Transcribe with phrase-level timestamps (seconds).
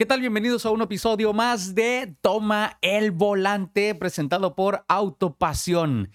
[0.00, 0.20] ¿Qué tal?
[0.20, 6.10] Bienvenidos a un episodio más de Toma el Volante, presentado por Autopasión.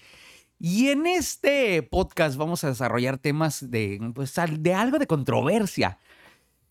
[0.58, 5.98] Y en este podcast vamos a desarrollar temas de, pues, de algo de controversia.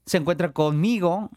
[0.05, 1.31] Se encuentra conmigo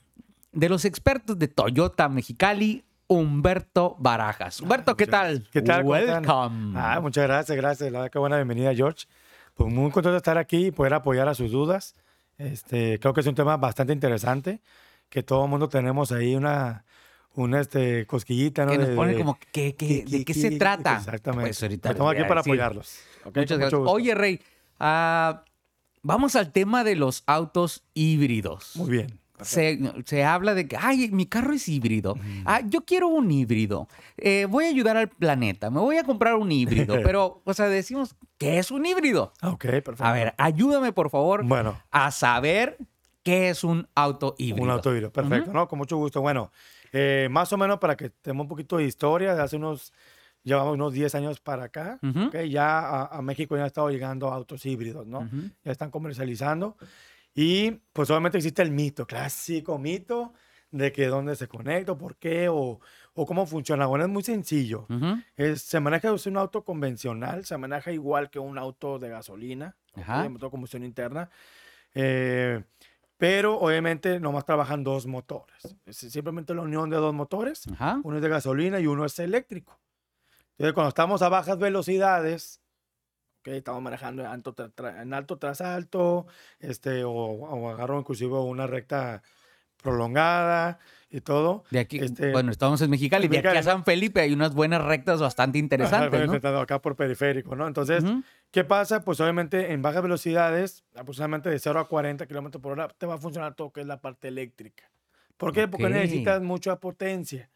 [0.50, 4.60] de los expertos de Toyota Mexicali, Humberto Barajas.
[4.60, 5.48] Humberto, ¿qué tal?
[5.52, 5.84] ¿Qué tal?
[5.84, 6.76] Welcome.
[6.76, 7.92] Ah, muchas gracias, gracias.
[7.92, 9.06] La verdad que buena bienvenida, George.
[9.54, 11.95] Pues muy contento de estar aquí y poder apoyar a sus dudas.
[12.36, 14.60] Este, creo que es un tema bastante interesante
[15.09, 16.84] que todo el mundo tenemos ahí una,
[17.34, 18.72] una este, cosquillita, ¿no?
[18.72, 20.96] Que nos pone como, ¿qué, qué, ¿de qué se trata?
[20.96, 21.48] Exactamente.
[21.48, 22.98] Pues ahorita Estamos aquí para apoyarlos.
[23.25, 23.82] Muchas Con gracias.
[23.86, 24.40] Oye, Rey,
[24.81, 25.44] ah,
[26.03, 28.76] vamos al tema de los autos híbridos.
[28.76, 29.21] Muy bien.
[29.40, 32.17] Se, se habla de que, ay, mi carro es híbrido.
[32.45, 33.86] Ah, yo quiero un híbrido.
[34.17, 35.70] Eh, voy a ayudar al planeta.
[35.70, 36.97] Me voy a comprar un híbrido.
[37.05, 39.33] Pero, o sea, decimos, ¿qué es un híbrido?
[39.42, 40.05] Ok, perfecto.
[40.05, 42.78] A ver, ayúdame, por favor, Bueno, a saber
[43.28, 44.64] qué es un auto híbrido.
[44.64, 45.12] un auto híbrido.
[45.12, 45.69] Perfecto, ¿no?
[45.69, 46.20] Con mucho gusto.
[46.20, 46.50] Bueno,
[46.92, 49.93] eh, más o menos para que tengamos un poquito de historia, de hace unos,
[50.43, 52.27] llevamos unos 10 años para acá, Ujú.
[52.29, 52.37] ¿ok?
[52.48, 55.19] Ya a, a México ya han estado llegando autos híbridos, ¿no?
[55.20, 55.51] Ujú.
[55.65, 56.77] ya están comercializando.
[57.35, 60.33] Y pues obviamente existe el mito, clásico mito,
[60.70, 62.81] de que dónde se conecta, por qué o,
[63.15, 63.87] o cómo funciona.
[63.87, 64.87] Bueno, es muy sencillo.
[64.89, 65.20] Ujú.
[65.37, 69.77] Es- se maneja es un auto convencional, se maneja igual que un auto de gasolina,
[69.95, 71.31] motor de combustión interna.
[71.95, 72.63] eh,
[73.19, 75.77] pero obviamente nomás trabajan dos motores.
[75.84, 77.66] Es simplemente la unión de dos motores.
[77.72, 78.00] Ajá.
[78.05, 79.78] Uno es de gasolina y uno es eléctrico.
[80.52, 82.61] Entonces, cuando estamos a bajas velocidades,
[83.41, 86.27] ok, estamos manejando en alto, tra- en alto tras alto,
[86.58, 89.22] este, o, o agarro inclusive una recta
[89.83, 90.78] prolongada
[91.11, 91.64] y todo.
[91.70, 93.27] De aquí, Este, bueno, estamos en Mexicali.
[93.27, 93.77] en De aquí a Mexicali.
[93.77, 96.58] San Felipe hay unas buenas rectas bastante interesantes, ¿no?
[96.58, 97.66] acá por periférico, ¿no?
[97.66, 98.22] Entonces, Ujú.
[98.51, 99.05] ¿Qué pasa?
[99.05, 103.15] Pues obviamente en bajas velocidades, aproximadamente de 0 a 40 kilómetros por hora, te va
[103.15, 104.91] a funcionar todo lo que es la parte eléctrica.
[105.37, 105.69] ¿Por qué?
[105.69, 105.93] Porque Ok.
[105.93, 107.51] necesitas mucha potencia.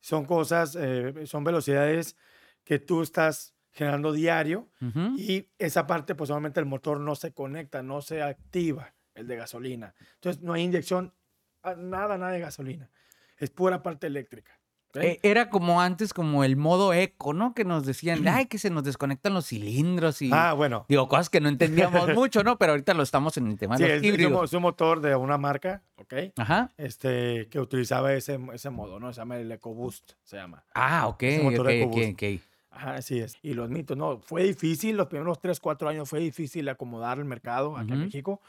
[0.00, 2.16] Son cosas, eh, son velocidades
[2.64, 5.14] que tú estás generando diario Ujú.
[5.16, 9.36] y esa parte, pues obviamente el motor no se conecta, no se activa, el de
[9.36, 9.94] gasolina.
[10.16, 11.14] Entonces no hay inyección,
[11.62, 12.90] a- nada, nada de gasolina.
[13.38, 14.60] Es pura parte eléctrica.
[14.94, 17.54] Eh, Era como antes, como el modo eco, ¿no?
[17.54, 20.30] Que nos decían, ay, que se nos desconectan los cilindros y...
[20.32, 20.84] ah, bueno.
[20.88, 22.58] Digo, cosas que no entendíamos mucho, ¿no?
[22.58, 24.50] Pero ahorita lo estamos en el tema Sí, de los es, es un, mo- híbridos.
[24.50, 26.14] es un motor de una marca, ¿ok?
[26.36, 26.70] Ajá.
[26.76, 29.12] Este, que utilizaba ese, ese modo, ¿no?
[29.12, 30.62] Se llama el EcoBoost, se llama.
[30.74, 32.12] Ah, ok, Ese motor ok, de ok, EcoBoost.
[32.40, 32.48] ok.
[32.74, 33.36] Ajá, así es.
[33.42, 37.24] Y los mitos, no, fue difícil, los primeros 3, 4 años fue difícil acomodar el
[37.26, 38.04] mercado aquí en Ujú.
[38.06, 38.40] México.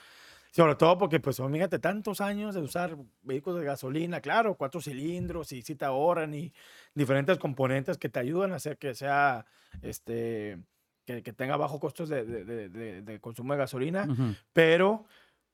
[0.55, 5.51] Sobre todo porque, pues, fíjate, tantos años de usar vehículos de gasolina, claro, cuatro cilindros
[5.51, 6.53] y si te ahorran y
[6.93, 9.45] diferentes componentes que te ayudan a hacer que sea,
[9.81, 10.59] este,
[11.05, 14.35] que, que tenga bajo costos de, de- de- de- consumo de gasolina Ujú.
[14.53, 15.05] pero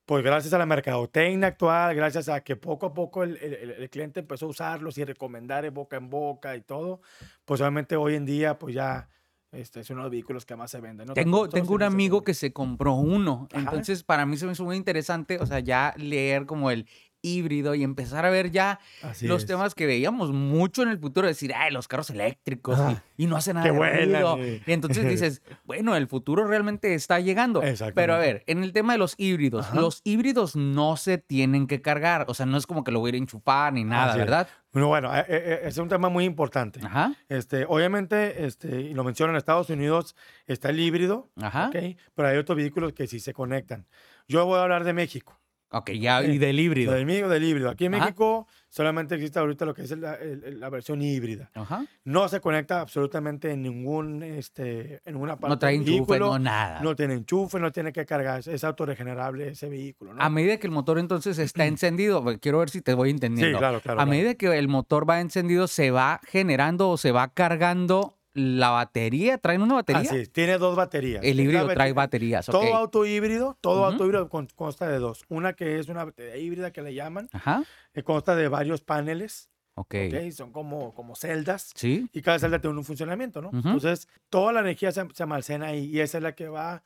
[0.04, 3.90] pues gracias a la mercadotecnia actual, gracias a que poco a poco el, el- el-
[3.90, 7.00] cliente empezó a usarlos y recomendar de boca en boca y todo,
[7.46, 9.08] pues obviamente hoy en día pues ya
[9.52, 11.08] este, es uno de los vehículos que más se venden.
[11.08, 11.14] ¿no?
[11.14, 13.48] Tengo, tengo un amigo que se compró uno.
[13.52, 13.60] Ajá.
[13.60, 16.86] Entonces, para mí se me hizo muy interesante, o sea, ya leer como el
[17.22, 19.46] híbrido y empezar a ver ya Así los es.
[19.48, 22.78] temas que veíamos mucho en el futuro, decir, ay, los carros eléctricos
[23.16, 24.38] y- no hacen nada ruido".
[24.38, 27.62] y- entonces dices, bueno, el futuro realmente está llegando.
[27.94, 29.80] Pero a ver, en el tema de los híbridos, Ajá.
[29.80, 33.08] los híbridos no se tienen que cargar, o sea, no es como que lo voy
[33.08, 34.24] a ir a enchufar ni nada, Así es.
[34.26, 34.48] ¿verdad?
[34.72, 36.78] Bueno, bueno, eh, eh, es un tema muy importante.
[36.84, 40.14] Ajá, Este, obviamente, este, y lo mencionan en Estados Unidos,
[40.46, 41.68] está el híbrido, ajá.
[41.68, 41.96] ¿ok?
[42.14, 43.86] pero hay otros vehículos que sí se conectan.
[44.28, 45.39] Yo voy a hablar de México.
[45.72, 46.92] Ok, ya, Sí, y del híbrido.
[46.92, 47.70] Del mío, del híbrido.
[47.70, 48.04] Aquí en Ajá.
[48.06, 51.50] México solamente existe ahorita lo que es la, el- la versión híbrida.
[51.54, 51.84] Ajá.
[52.04, 56.26] No se conecta absolutamente en ningún, este, en ninguna parte No trae del enchufe, vehículo.
[56.32, 56.80] no nada.
[56.80, 60.22] No tiene enchufe, no tiene que cargar, es- autorregenerable ese vehículo, ¿no?
[60.22, 63.58] A medida que el motor entonces está encendido, quiero ver si te voy sí, entendiendo.
[63.58, 64.00] claro, claro.
[64.00, 64.10] a claro.
[64.10, 69.38] medida que el motor va encendido, se va generando o se va cargando la batería.
[69.38, 70.02] ¿Traen una batería?
[70.02, 71.24] Así es, tiene dos baterías.
[71.24, 72.46] El híbrido trae baterías.
[72.46, 73.92] Todo auto híbrido, todo Ujú.
[73.92, 75.24] auto híbrido con- consta de dos.
[75.28, 79.50] Una que es una batería híbrida que le llaman, Ajá, que consta de varios paneles,
[79.74, 79.94] ok.
[80.06, 80.30] ¿ok?
[80.32, 81.70] Son como, como celdas.
[81.74, 83.50] Sí, y cada celda tiene un funcionamiento, ¿no?
[83.52, 86.82] Entonces, toda la energía se, se almacena ahí y esa es la que va a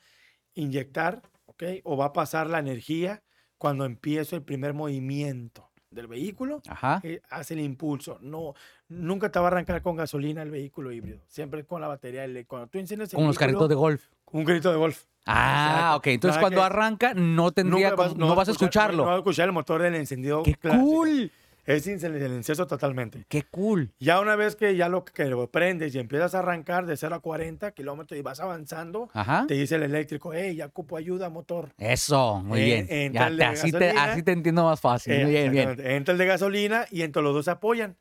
[0.54, 1.62] inyectar, ¿ok?
[1.84, 3.22] O va a pasar la energía
[3.58, 7.00] cuando empieza el primer movimiento del vehículo, ajá.
[7.02, 8.18] eh, hace el impulso.
[8.20, 8.54] No,
[8.88, 12.24] nunca te va a arrancar con gasolina el vehículo híbrido, siempre con la batería.
[12.46, 14.04] Cuando tú enciendes el Como los carritos de golf.
[14.32, 15.04] Un grito de golf.
[15.26, 15.96] Ah, Exacto.
[15.96, 16.06] ok.
[16.08, 18.96] Entonces Nada cuando que- arranca no tendría, Nunca como- no, vas a escuchar- escucharlo.
[19.04, 20.84] No, vas a escuchar el motor del encendido ¡Qué clásico.
[20.84, 21.30] cool!
[21.66, 23.24] Es silencioso totalmente.
[23.28, 23.92] Qué cool.
[23.98, 27.14] Ya una vez que ya lo que lo prendes y empiezas a arrancar de 0
[27.14, 29.46] a 40 kilómetros y vas avanzando, Ajá.
[29.48, 31.70] te dice el eléctrico, hey, ya ocupo ayuda, motor.
[31.78, 32.86] Eso, muy Eh, bien.
[32.90, 35.12] entra Ya el de así, te, así te entiendo más fácil.
[35.14, 35.80] Eh, Muy bien, bien.
[35.86, 37.96] Entra el de gasolina y entre los dos se apoyan.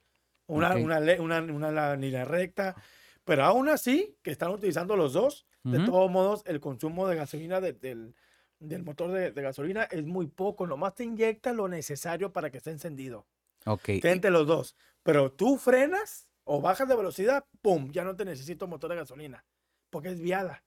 [0.48, 0.82] Una, Ok.
[1.20, 2.76] una, una, línea recta.
[3.24, 7.62] Pero aún así, que están utilizando los dos, de todos modos, el consumo de gasolina
[7.62, 8.14] de- del,
[8.60, 10.68] del motor de, de gasolina es muy poco.
[10.68, 13.26] Nomás te inyecta lo necesario para que esté encendido.
[13.66, 13.90] Ok.
[13.90, 14.76] Entre los dos.
[15.04, 17.92] Pero tú frenas o bajas de velocidad, ¡pum!
[17.92, 19.46] Ya no te necesito motor de gasolina.
[19.90, 20.64] Porque es viada.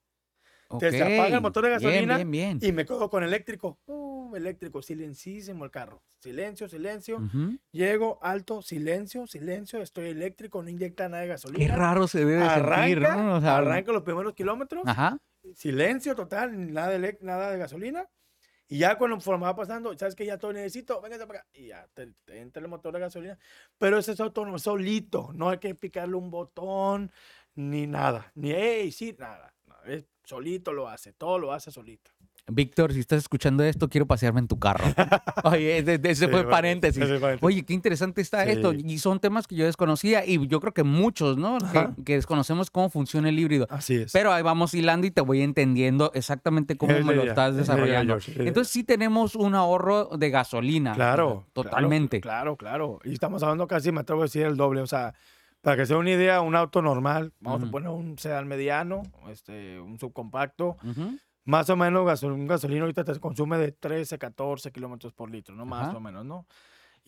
[0.81, 3.79] Te se apaga el motor de gasolina Bien, bien, Y me quedo con eléctrico.
[3.85, 4.07] ¡Pum!
[4.35, 4.83] eléctrico.
[4.83, 6.03] Silencísimo el carro.
[6.19, 7.19] Silencio, silencio.
[7.19, 7.47] bien.
[7.47, 7.59] Ujú.
[7.71, 9.81] Llego, alto, silencio, silencio.
[9.81, 11.67] Estoy eléctrico, no inyecta nada de gasolina.
[11.67, 13.37] Qué raro se debe sentir, Arranca, ¿no?
[13.37, 14.83] O sea, arranca los primeros kilómetros.
[14.87, 15.19] Ajá.
[15.55, 18.09] Silencio total, nada de, nada de gasolina.
[18.69, 21.49] Y ya cuando conforme va pasando, sabes que ya todo necesito, véngase para acá.
[21.53, 23.39] Y ya te, te entra el motor de gasolina.
[23.79, 25.31] Pero ese es autónomo, solito.
[25.35, 27.13] No hay que picarle un botón,
[27.55, 28.33] ni nada.
[28.35, 29.55] Ni, hey, sí, nada.
[29.67, 32.11] No, es solito lo hace, todo lo hace solito.
[32.49, 34.85] Víctor, si estás escuchando esto, quiero pasearme en tu carro.
[35.45, 37.03] Oye, ese, ese Sí, fue bueno, paréntesis.
[37.03, 37.43] ese paréntesis.
[37.45, 38.73] Oye, qué interesante está esto.
[38.73, 38.83] Sí.
[38.87, 41.59] Y son temas que yo desconocía y yo creo que muchos, ¿no?
[41.73, 43.67] Que, que desconocemos cómo funciona el híbrido.
[43.71, 44.13] Así es.
[44.13, 48.19] Pero ahí vamos hilando y te voy entendiendo exactamente cómo me lo idea, estás desarrollando.
[48.19, 48.47] Idea.
[48.49, 50.93] Entonces sí tenemos un ahorro de gasolina.
[50.95, 51.47] Claro.
[51.53, 52.21] Totalmente.
[52.21, 53.01] Claro, claro.
[53.05, 54.83] Y estamos hablando casi, me atrevo a decir, el doble.
[54.83, 55.15] O sea,
[55.63, 57.69] para que sea una idea, un auto normal, vamos Ujú.
[57.69, 59.03] a poner un sedán mediano,
[59.33, 61.19] este, un subcompacto, Ujú.
[61.47, 65.55] Más o menos gasol- un gasolina ahorita te consume de 13, 14 kilómetros por litro,
[65.57, 65.65] ¿no?
[65.65, 65.97] Más Ajá.
[65.97, 66.47] o menos, ¿no?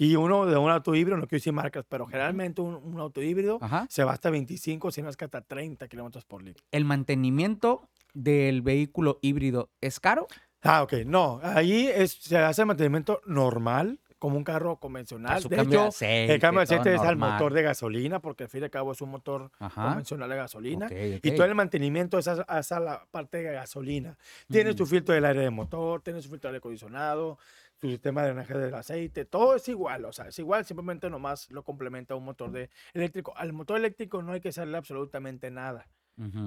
[0.00, 3.20] Y uno de un auto híbrido, no quiero decir marcas, pero generalmente un, un auto
[3.20, 3.84] híbrido Ajá.
[3.90, 6.64] se va hasta 25, si no es que hasta 30 kilómetros por litro.
[6.70, 7.82] ¿El mantenimiento
[8.14, 10.28] del vehículo híbrido es caro?
[10.62, 10.92] Ah, ok.
[11.04, 15.42] No, ahí es, se hace mantenimiento normal, como un carro convencional.
[15.42, 17.30] su De cambio de hecho, aceite, el cambio de aceite es al normal.
[17.32, 19.84] motor de gasolina, porque al fin y al cabo es un motor Ajá.
[19.84, 20.86] convencional de gasolina.
[20.86, 20.92] Ok,
[21.22, 21.36] Y ok.
[21.36, 24.18] todo el mantenimiento es a, es a la parte de gasolina.
[24.50, 24.90] Tienes tu Ujú.
[24.90, 27.38] filtro del aire de motor, tienes tu filtro de aire acondicionado,
[27.78, 31.50] tu sistema de drenaje del aceite, todo es igual, o sea, es igual, simplemente nomás
[31.50, 33.32] lo complementa un motor de eléctrico.
[33.36, 35.88] Al motor eléctrico no hay que hacerle absolutamente nada.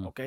[0.04, 0.20] ¿ok?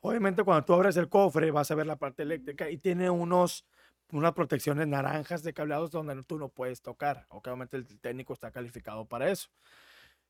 [0.00, 3.66] Obviamente cuando tú abres el cofre vas a ver la parte eléctrica y tiene unos
[4.12, 7.26] unas protecciones naranjas de cableados donde tú no puedes tocar.
[7.28, 9.48] Obviamente el técnico está calificado para eso.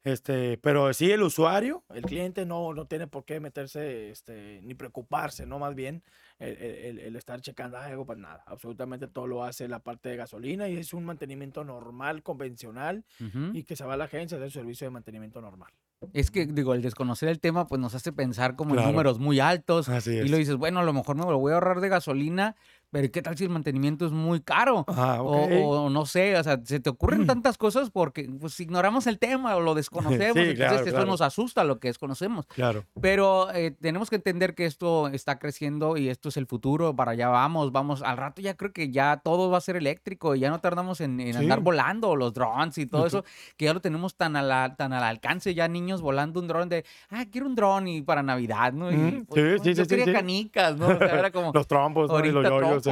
[0.04, 4.74] Este, pero sí, el usuario, el cliente no, no tiene por qué meterse este, ni
[4.74, 5.58] preocuparse, ¿no?
[5.58, 6.04] Más bien
[6.38, 8.44] el, el- el- estar checando "Ah, algo, pues nada.
[8.46, 13.50] Absolutamente todo lo hace la parte de gasolina y es un mantenimiento normal, convencional Ujú.
[13.52, 15.72] y que se va a la agencia de servicio de mantenimiento normal.
[16.12, 18.92] Es que, digo, el desconocer el tema, pues nos hace pensar como en Claro.
[18.92, 19.88] números muy altos.
[19.88, 22.54] Así Y lo dices, bueno, a lo mejor me lo voy a ahorrar de gasolina,
[22.96, 24.86] pero ¿qué tal si el mantenimiento es muy caro?
[24.88, 29.18] Ajá, O, no sé, o sea, se te ocurren tantas cosas porque pues ignoramos el
[29.18, 31.06] tema o lo desconocemos, Sí, entonces claro, esto claro.
[31.10, 32.46] nos asusta lo que desconocemos.
[32.46, 32.84] Claro.
[33.02, 37.10] Pero eh, tenemos que entender que esto está creciendo y esto es el futuro, para
[37.12, 40.40] allá vamos, vamos, al rato ya creo que ya todo va a ser eléctrico y
[40.40, 43.24] ya no tardamos en, en andar volando, los drones y todo eso,
[43.58, 46.68] que ya lo tenemos tan, a la- tan al alcance, ya niños volando un dron
[46.70, 48.90] de, ah, quiero un dron y para Navidad, ¿no?
[48.90, 50.86] Y, Ujú, pues, sí, sí, yo sí, quería canicas, ¿no?
[50.86, 52.24] O sea, era como, Los trompos, ¿no?
[52.24, 52.85] y los yoyos,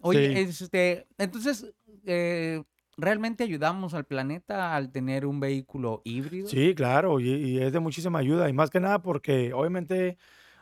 [0.00, 0.62] Oye, Sí.
[0.62, 1.72] este, entonces,
[2.04, 2.62] eh,
[2.96, 6.48] ¿realmente ayudamos al planeta al tener un vehículo híbrido?
[6.48, 8.48] Sí, claro, y, y es de muchísima ayuda.
[8.48, 10.18] Y más que nada porque obviamente,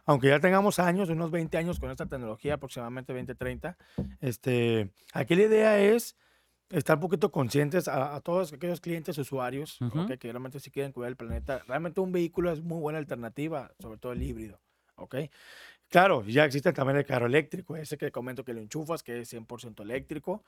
[0.06, 3.76] aunque ya tengamos años, unos 20 años con esta tecnología, aproximadamente 20, 30,
[4.20, 6.16] este, aquí la idea es
[6.70, 9.78] estar un poquito conscientes a, a todos aquellos clientes, usuarios,
[10.18, 11.62] que realmente si quieren cuidar el planeta.
[11.66, 14.60] Realmente un vehículo es muy buena alternativa, sobre todo el híbrido.
[14.96, 15.16] ¿ok?
[15.94, 19.28] Claro, ya existe también el carro eléctrico, ese que comento que lo enchufas, que es
[19.32, 20.44] 100% eléctrico.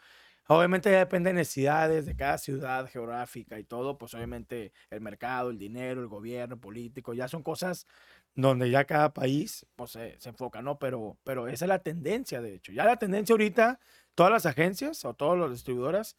[0.49, 5.51] Obviamente ya depende de necesidades de cada ciudad geográfica y todo, pues obviamente el mercado,
[5.51, 7.87] el dinero, el gobierno, político, ya son cosas
[8.35, 10.81] donde ya cada país pues, se, se enfoca, ¿no?
[10.81, 12.73] Pero, pero esa es la tendencia, de hecho.
[12.73, 13.79] Ya la tendencia ahorita,
[14.17, 16.17] todas las agencias o todas las distribuidoras,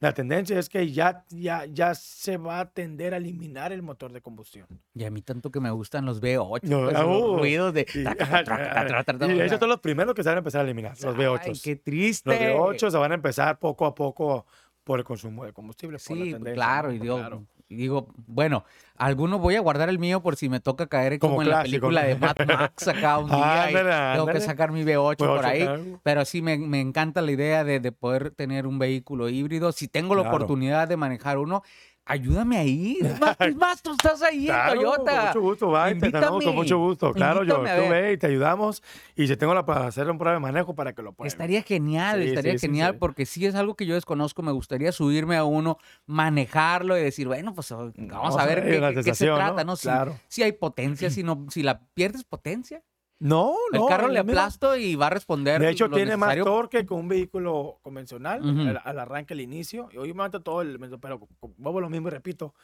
[0.00, 4.12] la tendencia es que ya, ya, ya se va a tender a eliminar el motor
[4.12, 4.66] de combustión.
[4.94, 7.72] Y a mí tanto que me gustan los V8, No, pues, ah, los uh, ruidos
[7.72, 7.86] de...
[7.94, 11.40] Y, traca, y son los primeros que se van a empezar a eliminar, los V8.
[11.44, 12.30] Ay, qué triste.
[12.30, 12.38] Los
[12.74, 14.46] V8 se van a empezar poco a poco
[14.84, 15.98] por el consumo de combustible.
[15.98, 16.94] por la Sí, tendencia, claro, ¿no?
[16.94, 17.46] y Pues digo, claro.
[17.68, 18.64] Y digo, bueno,
[18.96, 21.62] alguno voy a guardar el mío por si me toca caer como, Como en la
[21.62, 23.74] película de Mad Max acá un día y
[24.14, 25.62] tengo que sacar mi V8 por V8, ahí.
[25.62, 26.00] claro.
[26.02, 29.72] Pero sí me, me encanta la idea de, de poder tener un vehículo híbrido.
[29.72, 30.36] Si tengo la Claro.
[30.36, 31.62] oportunidad de manejar uno,
[32.06, 32.98] ayúdame ahí.
[33.02, 35.12] Es más, es más, tú estás ahí Claro, en Toyota.
[35.16, 36.56] Con mucho gusto, va, te tratamos con Invítame.
[36.56, 37.12] mucho gusto.
[37.12, 38.82] Claro, yo, Invítame a tú ve y te ayudamos.
[39.16, 41.34] Y si tengo la para hacer un prueba de manejo para que lo pruebes.
[41.34, 42.98] Estaría genial, Sí, estaría sí, genial sí.
[43.00, 44.42] porque sí es algo que yo desconozco.
[44.42, 48.62] Me gustaría subirme a uno, manejarlo y decir, bueno, pues vamos, Vamos a a ver
[48.64, 49.72] qué, qué- se trata, ¿no?
[49.72, 49.76] ¿no?
[49.76, 50.16] Si, Claro.
[50.28, 52.82] si hay potencia, si, no, si la pierdes potencia,
[53.18, 53.82] No, no.
[53.82, 55.60] el carro le mira, aplasto y va a responder.
[55.60, 59.88] De hecho, tiene más torque que un vehículo convencional al, al arranque, al inicio.
[59.92, 60.78] Y hoy me mata todo el.
[61.00, 62.54] Pero vuelvo lo mismo y repito.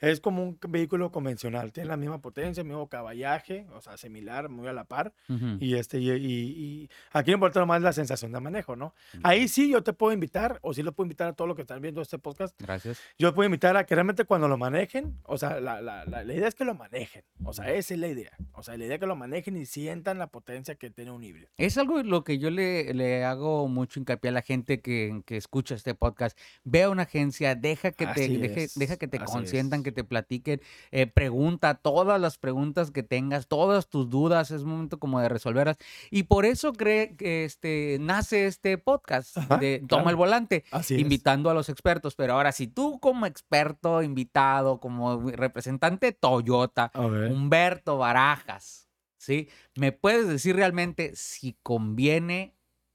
[0.00, 1.72] Es como un vehículo convencional.
[1.72, 5.12] Tiene la misma potencia, el mismo caballaje, o sea, similar, muy a la par.
[5.60, 6.20] Y, este, y, y-
[6.60, 8.94] y aquí importa más la sensación de manejo, ¿no?
[9.22, 11.62] Ahí sí yo te puedo invitar, o sí lo puedo invitar a todos los que
[11.62, 12.54] están viendo este podcast.
[12.60, 12.98] Gracias.
[13.18, 16.34] Yo puedo invitar a que realmente cuando lo manejen, o sea, la, la, la, la
[16.34, 17.24] idea es que lo manejen.
[17.44, 18.30] O sea, esa es la idea.
[18.52, 21.22] O sea, la idea es que lo manejen y sientan la potencia que tiene un
[21.22, 21.48] híbrido.
[21.56, 25.36] Es algo lo que yo le, le hago mucho hincapié a la gente que, que
[25.36, 26.38] escucha este podcast.
[26.64, 29.84] Ve a una agencia, deja que te, deje- deja que te así consientan, es.
[29.84, 34.98] que te platiquen, eh, pregunta todas las preguntas que tengas, todas tus dudas, es momento
[34.98, 35.76] como de resolverlas.
[36.10, 40.10] Y por eso cree que este, nace este podcast Ajá, de Toma claro.
[40.10, 41.00] el Volante, Así es.
[41.00, 42.14] invitando a los expertos.
[42.14, 46.90] Pero ahora, si tú como experto, invitado, como representante Toyota.
[46.94, 49.48] Humberto Barajas, ¿sí?
[49.76, 52.54] ¿Me puedes decir realmente si conviene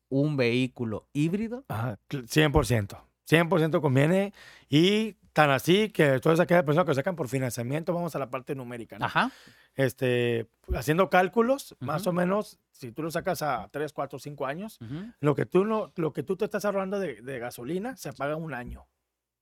[0.09, 1.65] un vehículo híbrido?
[1.67, 2.97] Ajá, cl- 100%.
[3.29, 4.33] 100% conviene.
[4.69, 8.29] Y tan así que todas aquellas personas que lo sacan por financiamiento, vamos a la
[8.29, 8.97] parte numérica.
[8.97, 9.05] ¿no?
[9.05, 9.31] Ajá.
[9.75, 12.11] Este, haciendo cálculos, más Ujú.
[12.11, 15.11] o menos, si tú lo sacas a 3, 4, 5 años, ujú.
[15.19, 18.35] lo que tú, no, lo que tú te estás ahorrando de, de gasolina se paga
[18.37, 18.87] un año.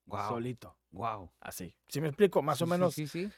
[0.06, 0.76] Guau, Solito.
[0.92, 1.32] guau.
[1.40, 1.76] Así.
[1.88, 2.42] ¿Sí me explico?
[2.42, 3.30] Más Sí, o sí, menos Sí, sí.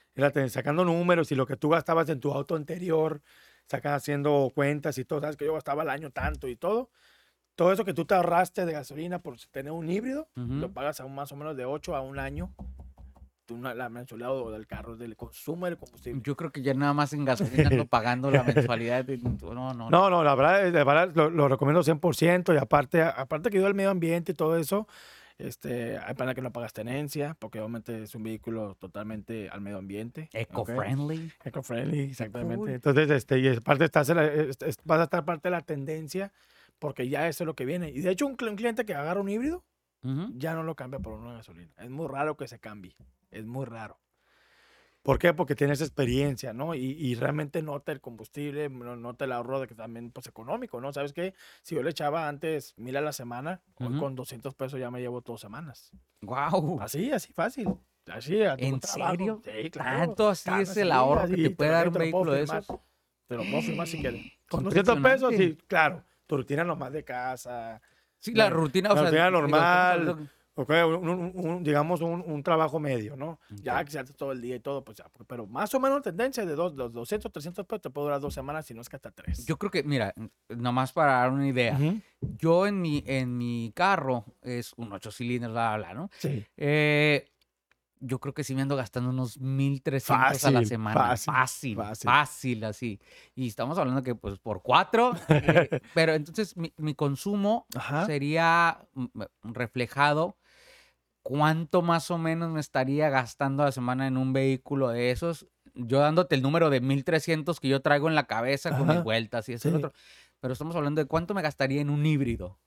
[0.49, 3.21] Sacando números y lo que tú gastabas en tu auto anterior,
[3.67, 6.89] sacas haciendo cuentas y todo, sabes que yo gastaba al año tanto y todo.
[7.55, 10.73] Todo eso que tú te ahorraste de gasolina por tener un híbrido, lo Ujú.
[10.73, 12.51] pagas a un más o menos de 8 a un año.
[13.45, 16.19] Tú, la mensualidad o del carro, del consumo del combustible.
[16.25, 19.05] Yo creo que ya nada más en gasolina ando pagando la mensualidad.
[19.05, 23.03] de- No, no, No, no, la verdad, la verdad lo, lo recomiendo 100% y aparte,
[23.03, 24.87] aparte que ayuda al medio ambiente y todo eso,
[25.37, 29.77] este, hay para que no pagas tenencia, porque obviamente es un vehículo totalmente al medio
[29.77, 30.27] ambiente.
[30.33, 31.31] Eco-friendly.
[31.43, 32.55] Eco-friendly, exactamente.
[32.57, 32.69] cool.
[32.71, 34.31] Entonces, este, y aparte estás en la-
[34.85, 36.31] vas a estar parte de la tendencia
[36.79, 37.89] porque ya eso es lo que viene.
[37.89, 39.63] Y de hecho, un, un cliente que agarra un híbrido
[40.03, 40.27] Ujú.
[40.35, 41.73] ya no lo cambia por uno de gasolina.
[41.77, 42.95] Es muy raro que se cambie.
[43.31, 43.99] Es muy raro.
[45.01, 45.35] ¿Por qué?
[45.35, 46.73] Porque tienes experiencia, ¿no?
[46.73, 50.81] Y, y realmente nota el combustible, no- nota el ahorro de que también, pues, económico,
[50.81, 50.91] ¿no?
[50.93, 51.35] ¿Sabes qué?
[51.61, 53.99] Si yo le echaba antes mil a la semana, hoy Ujú.
[53.99, 55.91] con 200 pesos ya me llevo dos semanas.
[56.21, 56.79] Guau.
[56.81, 57.69] Así, así fácil.
[58.07, 59.11] Así, a ¿En trabajo.
[59.11, 59.41] serio?
[59.45, 59.99] Sí, claro.
[60.07, 62.67] Tanto así es el así, ahorro que así, te puede dar un vehículo de esos.
[63.27, 64.21] Te lo puedo firmar si quieres.
[64.49, 66.03] Con Qué 200 pesos, sí, claro.
[66.27, 67.81] Tu rutina nomás de casa.
[68.19, 71.99] Sí, la la- rutina, o la sea, rutina digo, normal, Ok, un- un- un- digamos
[71.99, 73.41] un, trabajo medio, ¿no?
[73.49, 75.05] Ya que se hace todo el día y todo, pues ya.
[75.27, 78.33] Pero más o menos tendencia de dos, los 200, 300 pesos te puede durar dos
[78.33, 79.45] semanas, si no es que hasta tres.
[79.45, 80.13] Yo creo que, mira,
[80.47, 81.77] nomás para dar una idea,
[82.21, 86.09] yo en mi, en mi carro es un 8 cilindros, bla, bla, bla, ¿no?
[86.19, 86.45] Sí.
[86.55, 87.27] Eh,
[88.05, 90.93] yo creo que sí me ando gastando unos 1300 a la semana.
[90.95, 92.63] fácil, Fácil, fácil, fácil.
[92.65, 92.99] así.
[93.35, 95.13] Y estamos hablando que, pues, por cuatro.
[95.29, 98.05] eh, pero entonces mi, mi consumo Ajá.
[98.05, 100.37] sería mm, reflejado
[101.23, 105.47] cuánto más o menos me estaría gastando a la semana en un vehículo de esos.
[105.73, 109.49] Yo dándote el número de 1300 que yo traigo en la cabeza con mis vueltas
[109.49, 109.77] y eso y sí.
[109.77, 109.93] otro.
[110.39, 112.59] Pero estamos hablando de cuánto me gastaría en un híbrido.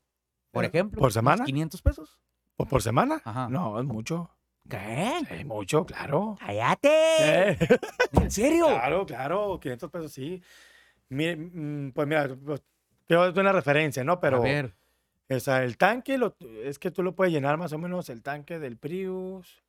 [0.51, 1.45] Por Eh, ejemplo, ¿por semana?
[1.45, 2.19] 500 pesos.
[2.57, 3.23] ¿Por, por semana?
[3.25, 3.49] Ajá.
[3.49, 4.31] No, es mucho.
[4.69, 5.13] ¿Qué?
[5.31, 6.37] Es mucho, claro.
[6.39, 6.89] ¡Cállate!
[7.51, 7.59] Eh,
[8.13, 8.67] ¿En serio?
[8.67, 10.43] Claro, claro, 500 pesos sí.
[11.09, 12.63] Mire, mm, pues mira, pues,
[13.07, 14.21] quiero darte una referencia, ¿no?
[14.21, 14.75] Pero a ver,
[15.31, 18.23] O sea, el tanque lo- es que tú lo puedes llenar más o menos el
[18.23, 19.63] tanque del Prius.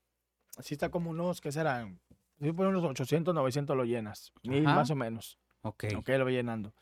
[0.58, 2.00] Así está como unos, ¿qué serán?
[2.42, 4.32] Si pones unos 800, 900 lo llenas.
[4.44, 4.76] Mil Ajá.
[4.76, 5.38] más o menos.
[5.62, 5.86] ok.
[5.98, 6.74] Ok, lo voy llenando.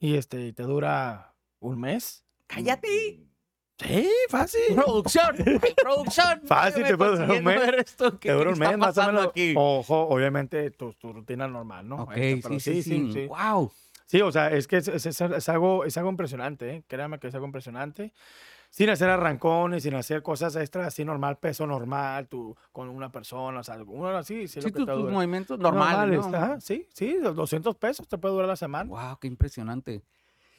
[0.00, 2.24] Y este, te dura un mes.
[2.48, 3.20] ¡Cállate!
[3.78, 4.74] Sí, fácil.
[4.74, 5.36] ¡Producción!
[5.82, 6.40] ¡Producción!
[6.46, 7.60] Fácil, te puede durar un mes.
[7.78, 8.18] esto.
[8.18, 9.26] ¿Qué, Te dura un mes más o menos.
[9.28, 9.54] aquí?
[9.56, 12.02] Ojo, obviamente tu, tu rutina normal, ¿no?
[12.02, 12.10] ok,
[12.42, 13.26] pero sí, sí, sí.
[13.26, 13.70] ¡Wow!
[14.06, 16.84] Sí, o sea, es que es, es- es- es algo, es algo impresionante, ¿eh?
[16.88, 18.12] Créame que es algo impresionante.
[18.70, 23.60] Sin hacer arrancones, sin hacer cosas extras, así normal, peso normal, tú con una persona,
[23.60, 25.12] o sea, uno así, sí, Sí, lo que tus, te tus dura.
[25.12, 26.36] movimientos normales, ¿no?
[26.36, 28.90] ajá, sí, sí, los 200 pesos te puede durar la semana.
[28.90, 29.18] ¡Wow!
[29.20, 30.02] ¡Qué impresionante!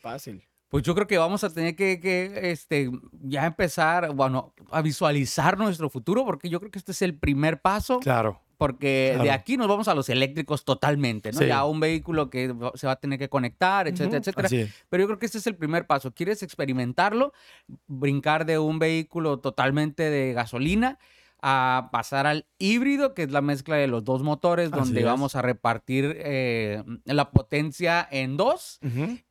[0.01, 0.43] Fácil.
[0.69, 2.91] Pues yo creo que vamos a tener que, que, este,
[3.23, 7.59] ya empezar, bueno, a visualizar nuestro futuro, porque yo creo que este es el primer
[7.59, 8.39] paso, Claro.
[8.57, 11.39] porque de aquí nos vamos a los eléctricos totalmente, ¿no?
[11.39, 11.47] Sí.
[11.47, 14.45] Ya un vehículo que se va a tener que conectar, etcétera, etcétera.
[14.45, 14.73] así es.
[14.89, 16.13] Pero yo creo que este es el primer paso.
[16.13, 17.33] ¿Quieres experimentarlo?
[17.87, 20.99] Brincar de un vehículo totalmente de gasolina
[21.41, 25.05] a pasar al híbrido, que es la mezcla de los dos motores, Así donde es.
[25.05, 28.79] vamos a repartir eh, la potencia en dos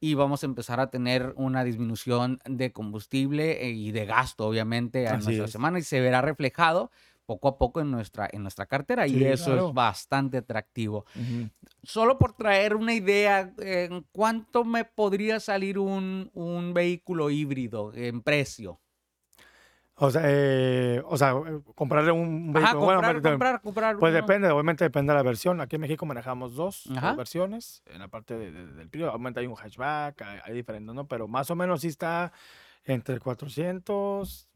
[0.01, 5.07] y vamos a empezar a tener una disminución de combustible eh, y de gasto, obviamente,
[5.09, 5.53] a Así nuestra es.
[5.53, 6.91] semana y se verá reflejado
[7.27, 9.69] poco a poco en nuestra, en nuestra cartera y eso claro.
[9.69, 11.05] es bastante atractivo.
[11.83, 18.23] Solo por traer una idea, ¿en cuánto me podría salir un, un vehículo híbrido en
[18.23, 18.81] precio?
[20.01, 22.65] O sea, eh, o sea, eh, comprarle un vehículo.
[22.67, 24.21] Ajá, bueno, comprar, te- comprar, comprar Pues uno.
[24.21, 25.61] depende, obviamente depende de la versión.
[25.61, 26.85] Aquí en México manejamos dos,
[27.17, 27.83] versiones.
[27.87, 31.07] En la parte de- de- del Prius, obviamente hay un hatchback, hay, hay diferentes, ¿no?
[31.09, 32.33] Pero más o menos sí está
[32.85, 34.49] entre 400,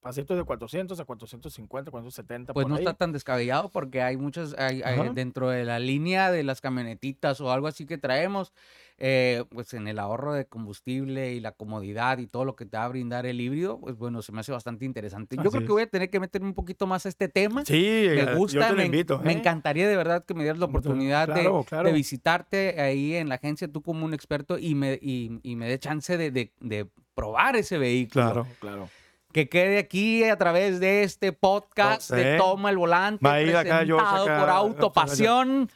[0.00, 2.84] pasitos de 400 a 450, 470 Pues por no ahí.
[2.84, 5.12] está tan descabellado porque hay muchas, hay, hay Ajá.
[5.12, 8.52] dentro de la línea de las camionetitas o algo así que traemos,
[8.98, 12.76] eh, pues en el ahorro de combustible y la comodidad y todo lo que te
[12.76, 15.36] va a brindar el híbrido, pues bueno, se me hace bastante interesante.
[15.36, 17.64] Yo Así creo que voy a tener que meterme un poquito más a este tema.
[17.64, 19.18] Sí, eh, Me yo gusta, te lo me, invito.
[19.20, 19.36] me ¿eh?
[19.38, 23.34] encantaría de verdad que me dieras la oportunidad de- claro, de, visitarte ahí en la
[23.36, 26.88] agencia, tú como un experto, y me, y, y me dé chance de, de- de
[27.14, 28.24] probar ese vehículo.
[28.24, 28.88] Claro, claro.
[29.32, 32.36] Que quede aquí a través de este podcast de.
[32.38, 35.70] Toma el Volante, ir acá, yo presentado acá, por Autopasión.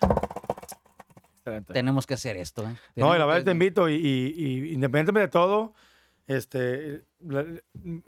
[1.37, 1.73] Excelente.
[1.73, 2.63] Tenemos que hacer esto.
[2.69, 2.75] ¿eh?
[2.97, 5.75] No, y la verdad que- te invito, y, y- y independientemente de todo,
[6.27, 7.45] este, la-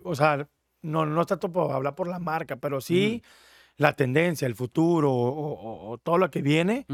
[0.03, 0.49] o sea,
[0.83, 3.23] no, no es tanto por hablar por la marca, pero sí
[3.77, 6.87] la tendencia, el futuro o, o- o todo lo que viene,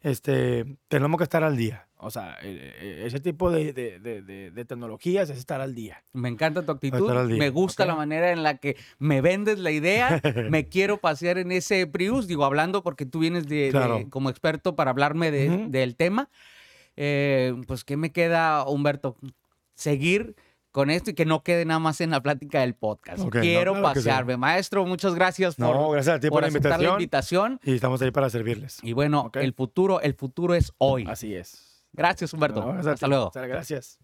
[0.00, 1.86] este, tenemos que estar al día.
[2.02, 5.74] O sea, eh, eh, ese tipo de, de- de- de- de tecnologías es estar al
[5.74, 6.02] día.
[6.12, 7.10] Me encanta tu actitud.
[7.30, 10.20] Me gusta la manera en la que me vendes la idea.
[10.50, 12.26] me quiero pasear en ese Prius.
[12.26, 14.06] Digo, hablando porque tú vienes de, de- Claro.
[14.10, 16.28] como experto para hablarme del tema.
[16.96, 19.16] Eh, pues, ¿qué me queda, Humberto?
[19.74, 20.34] Seguir
[20.72, 23.18] con esto y que no quede nada más en la plática del podcast.
[23.18, 24.06] No, quiero claro que sí.
[24.06, 24.36] pasearme.
[24.36, 27.58] Maestro, muchas gracias por, No, gracias a ti por, la aceptar la invitación.
[27.64, 28.78] Y estamos ahí para servirles.
[28.82, 31.06] Y bueno, el futuro, el futuro es hoy.
[31.08, 31.69] Así es.
[31.92, 32.60] Gracias, Humberto.
[32.72, 33.06] No, Hasta ti.
[33.06, 33.30] luego.
[33.34, 33.98] Gracias.